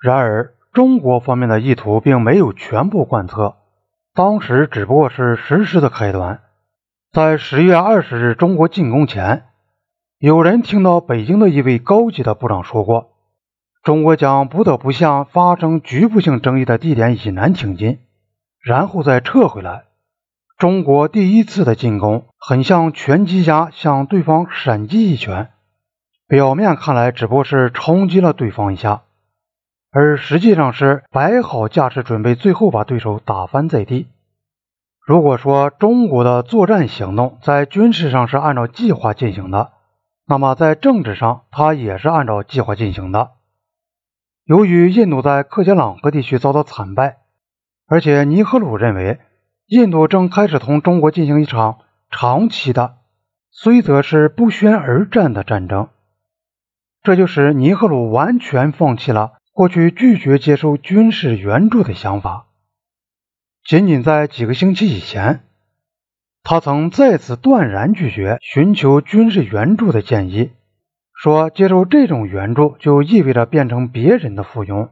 [0.00, 3.56] 然而，中国方面的意图并没有全部贯彻，
[4.14, 6.40] 当时只不过是实施的开端。
[7.10, 9.46] 在十月二十日中国进攻前，
[10.18, 13.10] 有人听到北京的一位高级的部长说过，
[13.82, 17.98] 中国将不得不向发生局部性争议的地点以南挺进，
[18.62, 19.84] 然后再撤回来。
[20.58, 25.50] 中国第一次的进攻很像拳击家向对方闪击一拳，
[26.28, 29.02] 表面看来只不过是冲击了对方一下。
[29.90, 34.06] 而实际上是摆好架势，准备最后把对手打翻在地。
[35.06, 39.72] 如果说中国的作战行动在军事上是按照计划进行的，
[40.26, 43.30] 那么在政治上它也是按照计划进行的。
[44.44, 47.18] 由于印度在克杰朗河地区遭到惨败，
[47.86, 49.18] 而且尼赫鲁认为
[49.66, 51.78] 印度正开始同中国进行一场
[52.10, 52.96] 长期的，
[53.50, 55.88] 虽则是不宣而战的战争，
[57.02, 59.37] 这就使尼赫鲁完全放弃了。
[59.58, 62.46] 过去拒绝接受军事援助的想法，
[63.64, 65.40] 仅仅在几个星期以前，
[66.44, 70.52] 他曾再次断然拒绝寻求军事援助的建议，
[71.12, 74.90] 说接受这种援助就意味着变成别人的附庸。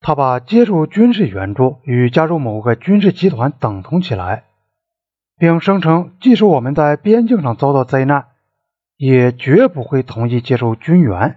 [0.00, 4.44] 他把接受军事援助与加入某个军事集团等同起来，
[5.36, 8.28] 并声称，即使我们在边境上遭到灾难，
[8.96, 11.36] 也绝不会同意接受军援。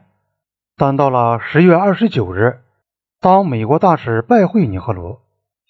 [0.76, 2.62] 但到了十月二十九日，
[3.24, 5.20] 当美国大使拜会尼赫鲁，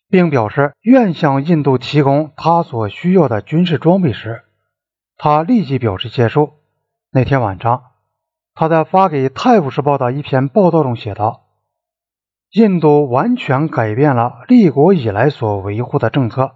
[0.10, 4.42] 并表示愿向印度提供他所需要的军事装备时，
[5.18, 6.54] 他立即表示接受。
[7.12, 7.84] 那天晚上，
[8.56, 11.44] 他在发给《泰晤士报》的一篇报道中写道
[12.50, 16.56] ：“印度完全改变了立国以来所维护的政策，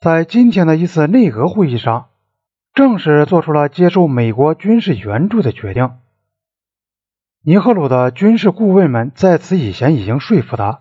[0.00, 2.08] 在今天的一次内阁会议上，
[2.74, 5.92] 正式做出了接受美国军事援助的决定。”
[7.42, 10.80] 尼赫鲁的军事顾问们在此以前已经说服他，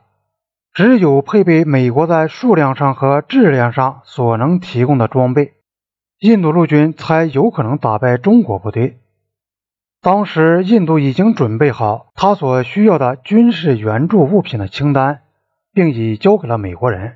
[0.73, 5.53] 只有配备美国在数量上和质量上所能提供的装备，
[6.19, 8.97] 印度陆军才有可能打败中国部队。
[10.01, 15.21] 当时，印度已经准备好他所需要的军事援助物品的清单，
[15.71, 17.15] 并已交给了美国人。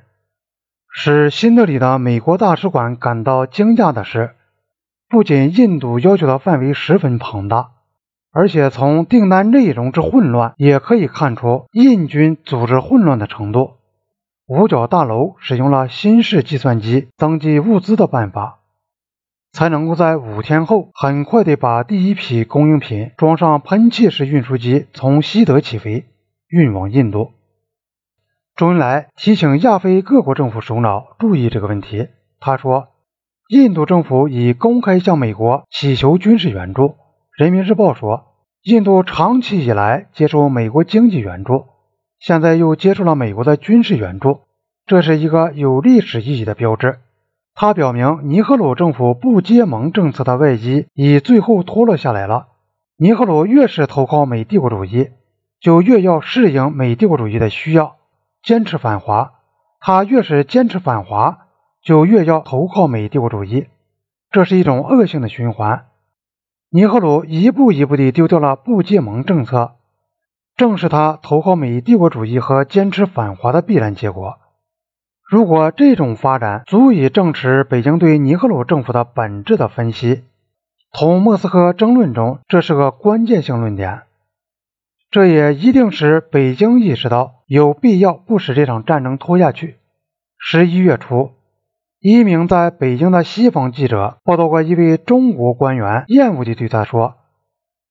[0.90, 4.36] 使新德里的美国大使馆感到惊讶的是，
[5.06, 7.72] 不仅印度要求的范围十分庞大。
[8.34, 13.74] 而且从订单内容之混乱也可以看出印军组织混乱的程度。
[14.48, 18.58] 五角大楼使用了新式计算机登记物资的办法，
[19.52, 26.04] 才能够在五天后很快地把第一批供应品装上喷气式运输机，从西德起飞，
[26.48, 27.30] 运往印度。
[28.56, 32.08] 周恩来提醒亚非各国政府首脑注意这个问题。
[32.40, 32.88] 他说
[33.48, 36.96] ：“印度政府已公开向美国祈求军事援助。”
[37.36, 38.26] 人民日报说，
[38.62, 41.64] 印度长期以来接受美国经济援助，
[42.20, 44.42] 现在又接受了美国的军事援助，
[44.86, 47.00] 这是一个有历史意义的标志。
[47.52, 52.46] 它表明尼赫鲁政府不结盟政策的外衣已最后脱落下来了。
[52.96, 55.10] 尼赫鲁越是投靠美帝国主义，
[55.58, 57.96] 就越要适应美帝国主义的需要，
[58.44, 59.32] 坚持反华；
[59.80, 61.48] 他越是坚持反华，
[61.82, 63.66] 就越要投靠美帝国主义，
[64.30, 65.86] 这是一种恶性的循环。
[66.76, 69.76] 尼赫鲁一步一步地丢掉了不结盟政策，
[70.56, 74.40] 正是他投靠美帝国主义和坚持反华的必然结果。
[75.22, 80.24] 如果这种发展足以证实北京对尼赫鲁政府的本质的分析，
[80.92, 84.02] 同莫斯科争论中，这是个关键性论点。
[85.12, 89.76] 这也一定使北京意识到有必要不使这场战争拖下去。
[90.36, 91.30] 十一月初。
[92.06, 97.14] 一名在北京的西方记者报道过一位中国官员厌恶地对他说：“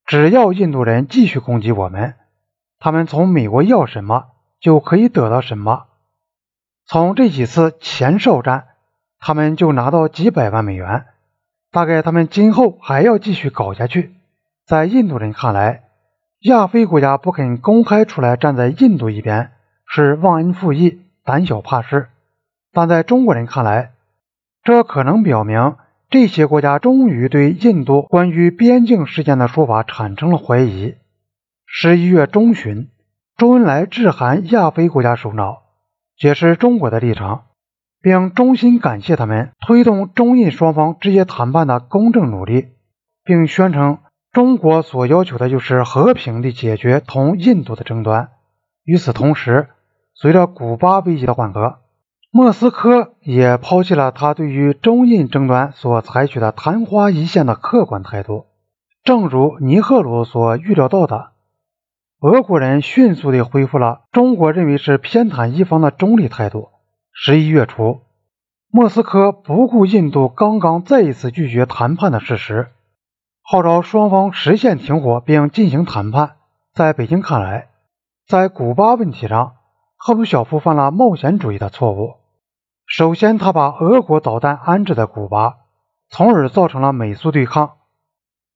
[0.05, 2.13] 只要印度人继续攻击我们，
[2.77, 4.25] 他们从美国要什么
[4.59, 5.85] 就可以得到什么。
[6.85, 8.65] 从这几次前哨战，
[9.17, 11.05] 他们就拿到几百万美元。
[11.71, 14.13] 大概他们今后还要继续搞下去。
[14.67, 15.85] 在印度人看来，
[16.41, 19.53] 亚非国家不肯公开出来站在印度一边，
[19.87, 22.09] 是忘恩负义、胆小怕事；
[22.71, 23.89] 但在中国人看来，
[24.63, 25.75] 这可能表明，
[26.09, 30.95] 这些国家终于对印度关于边境事件的说法产生了怀疑。
[31.65, 32.89] 十一月中旬，
[33.35, 35.63] 周恩来致函亚非国家首脑，
[36.17, 37.43] 解释中国的立场，
[38.01, 42.69] 并衷心感谢他们推动中印双方直接谈判的公正努力，
[43.25, 43.97] 并宣称
[44.31, 48.29] 中国所要求的就是和平地解决同印度的争端。
[48.85, 49.67] 与此同时，
[50.13, 51.82] 随着古巴危机的缓和。
[52.35, 58.47] 莫斯科也抛弃了他对于中印争端所采取的昙花一现的客观态度。
[59.03, 61.29] 正如尼赫鲁所预料到的，
[62.21, 66.69] 俄国人迅速地恢复了中国认为是偏袒一方的中立态度。
[67.11, 67.99] 十一月初，
[68.71, 72.69] 莫斯科不顾印度刚刚再一次拒绝谈判的事实，
[73.43, 76.31] 号召双方实现停火并进行谈判。
[76.73, 77.67] 在北京看来，
[78.25, 79.53] 在古巴问题上，
[79.97, 82.15] 赫鲁晓夫犯了冒险主义的错误。
[82.95, 85.55] 首先，他把俄国导弹安置在古巴，
[86.11, 87.77] 从而造成了美苏对抗。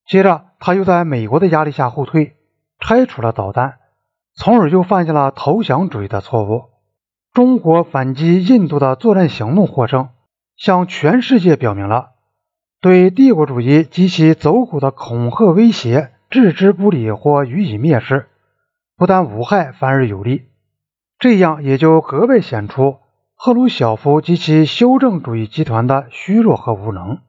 [0.06, 2.36] 接着，他又在美国的压力下后退，
[2.78, 3.80] 拆除了导弹，
[4.36, 6.66] 从而又犯下了投降主义的错误。
[7.34, 10.10] 中国反击印度的作战行动获胜，
[10.56, 12.12] 向全世界表明了
[12.80, 18.28] 对帝国主义及其走狗的恐吓威胁置之不理或予以蔑视，
[18.96, 20.46] 不但无害，反而有利。
[21.18, 23.00] 这样也就格外显出
[23.40, 27.20] 赫鲁晓夫及其修正主义集团的虚弱和无能。